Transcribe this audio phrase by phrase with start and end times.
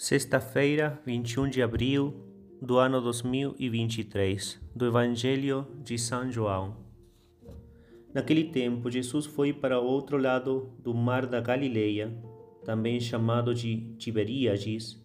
[0.00, 2.14] Sexta-feira, 21 de abril
[2.62, 6.76] do ano 2023, do Evangelho de São João.
[8.14, 12.16] Naquele tempo, Jesus foi para o outro lado do mar da Galileia,
[12.64, 15.04] também chamado de Tiberíades.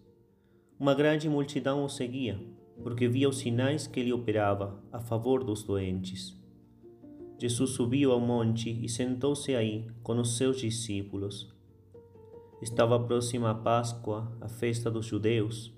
[0.78, 2.40] Uma grande multidão o seguia,
[2.80, 6.40] porque via os sinais que ele operava a favor dos doentes.
[7.36, 11.52] Jesus subiu ao monte e sentou-se aí com os seus discípulos.
[12.64, 15.70] Estava próxima a Páscoa, a festa dos judeus.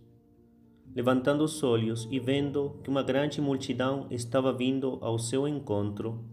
[0.94, 6.24] Levantando os olhos e vendo que uma grande multidão estava vindo ao seu encontro,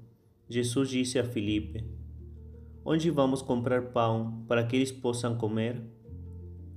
[0.48, 1.84] Jesus disse a Filipe:
[2.86, 5.82] Onde vamos comprar pão para que eles possam comer?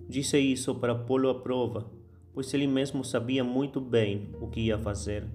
[0.08, 1.92] Disse isso para pô-lo à prova,
[2.32, 5.28] pois ele mesmo sabia muito bem o que ia fazer.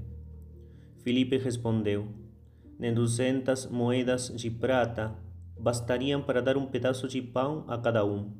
[1.03, 2.07] Filipe respondeu:
[2.79, 5.15] Nem duzentas moedas de prata
[5.61, 8.31] bastariam para dar um pedaço de pão a cada um.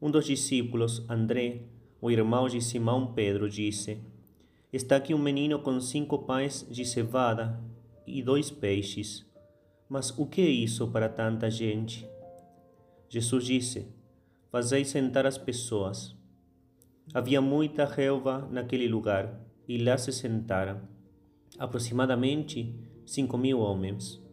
[0.00, 1.62] Um dos discípulos, André,
[2.00, 4.00] o irmão de Simão Pedro, disse:
[4.72, 7.60] Está aqui um menino com cinco pães de cevada
[8.06, 9.26] e dois peixes.
[9.88, 12.08] Mas o que é isso para tanta gente?
[13.08, 13.86] Jesus disse:
[14.50, 16.16] Fazei sentar as pessoas.
[17.12, 20.80] Havia muita relva naquele lugar, e lá se sentaram,
[21.58, 24.25] aproximadamente cinco mil homens.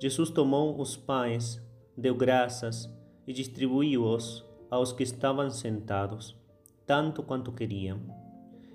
[0.00, 1.60] Jesus tomou os pães,
[1.94, 2.90] deu graças
[3.26, 6.34] e distribuiu-os aos que estavam sentados,
[6.86, 8.00] tanto quanto queriam,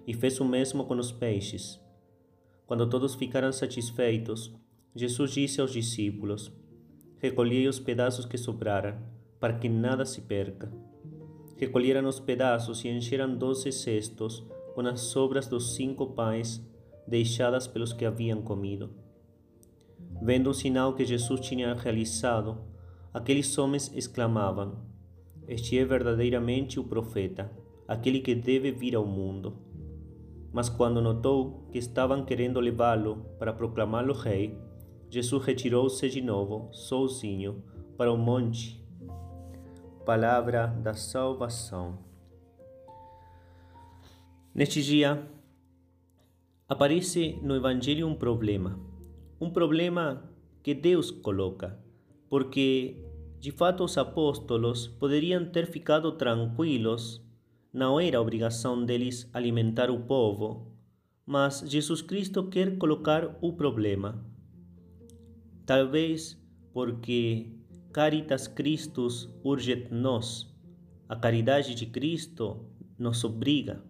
[0.05, 1.81] e fez o mesmo com os peixes.
[2.67, 4.53] Quando todos ficaram satisfeitos,
[4.95, 6.51] Jesus disse aos discípulos:
[7.17, 8.95] Recolhei os pedaços que sobraram,
[9.39, 10.71] para que nada se perca.
[11.57, 14.45] Recolheram os pedaços e encheram doze cestos
[14.75, 16.63] com as sobras dos cinco pães
[17.07, 19.04] deixadas pelos que haviam comido.
[20.21, 22.57] Vendo o sinal que Jesus tinha realizado,
[23.13, 24.77] aqueles homens exclamavam:
[25.47, 27.51] Este é verdadeiramente o profeta,
[27.87, 29.57] aquele que deve vir ao mundo.
[30.53, 34.57] Mas quando notou que estavam querendo levá-lo para proclamá-lo rei,
[35.09, 37.61] Jesus retirou-se de novo, sozinho,
[37.97, 38.81] para o monte.
[40.05, 41.99] Palavra da salvação.
[44.53, 45.27] Neste dia,
[46.69, 48.94] aparece no Evangelho um problema
[49.39, 50.29] um problema
[50.63, 51.77] que Deus coloca,
[52.29, 53.03] porque
[53.39, 57.21] de fato os apóstolos poderiam ter ficado tranquilos,
[57.71, 60.71] não era obrigação deles alimentar o povo,
[61.25, 64.25] mas Jesus Cristo quer colocar o problema.
[65.65, 66.41] Talvez
[66.73, 67.51] porque
[67.91, 70.53] Caritas Christus urget nos,
[71.07, 72.65] a caridade de Cristo
[72.97, 73.83] nos obriga.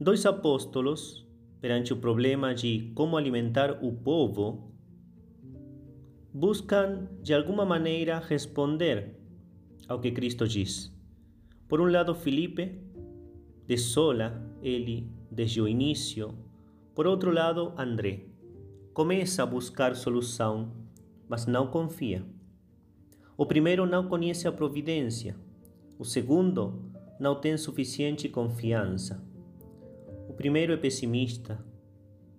[0.00, 1.27] Dois apóstolos
[1.60, 4.72] perante o problema de como alimentar o povo,
[6.32, 9.16] buscam de alguma maneira responder
[9.88, 10.94] ao que Cristo diz.
[11.66, 12.80] Por um lado, Felipe,
[13.66, 16.34] de sola, ele desde o início.
[16.94, 18.26] Por outro lado, André,
[18.92, 20.72] começa a buscar solução,
[21.28, 22.24] mas não confia.
[23.36, 25.36] O primeiro não conhece a providência,
[25.98, 26.90] o segundo
[27.20, 29.27] não tem suficiente confiança
[30.38, 31.58] primeiro é pessimista,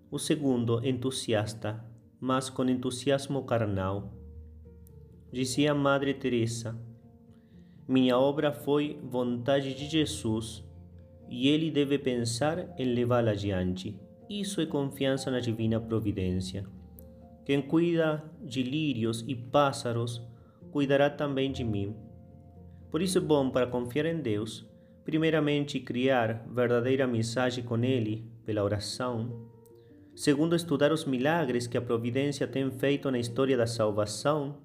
[0.09, 1.83] o segundo entusiasta,
[2.17, 4.13] mas com entusiasmo carnal.
[5.33, 6.79] Dizia Madre Teresa:
[7.85, 10.63] Minha obra foi vontade de Jesus
[11.27, 13.99] e ele deve pensar em levá-la adiante.
[14.29, 16.65] Isso é confiança na divina providência.
[17.45, 20.25] Quem cuida de lírios e pássaros
[20.71, 21.93] cuidará também de mim.
[22.89, 24.68] Por isso é bom para confiar em Deus
[25.09, 29.49] primeiramente, criar verdadeira amizade com Ele pela oração.
[30.15, 34.57] Segundo, estudar os milagres que a providência tem feito na história da salvação,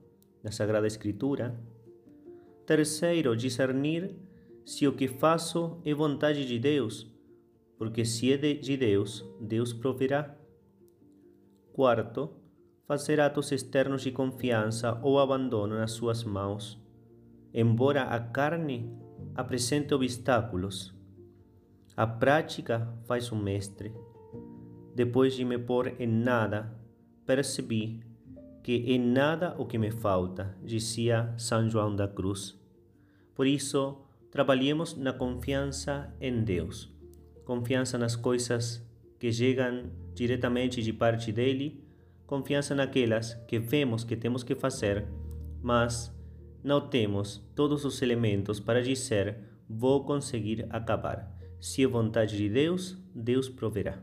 [0.42, 1.58] na Sagrada Escritura.
[2.66, 4.14] Terceiro, discernir
[4.66, 7.10] se o que faço é vontade de Deus,
[7.78, 10.36] porque se é de Deus, Deus proverá.
[11.72, 12.28] Quarto,
[12.86, 16.78] fazer atos externos de confiança ou abandono nas suas mãos,
[17.54, 18.92] embora a carne
[19.34, 20.94] apresenta obstáculos.
[21.96, 23.92] A prática faz o mestre.
[24.94, 26.72] Depois de me pôr em nada,
[27.26, 28.00] percebi
[28.62, 32.58] que é nada o que me falta, dizia São João da Cruz.
[33.34, 33.98] Por isso,
[34.30, 36.90] trabalhemos na confiança em Deus,
[37.44, 38.82] confiança nas coisas
[39.18, 41.84] que chegam diretamente de parte dele,
[42.26, 45.06] confiança naquelas que vemos que temos que fazer,
[45.60, 46.13] mas
[46.64, 49.36] não temos todos os elementos para dizer
[49.68, 51.30] vou conseguir acabar.
[51.60, 54.02] Se é vontade de Deus, Deus proverá.